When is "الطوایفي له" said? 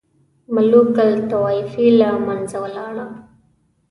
1.09-2.09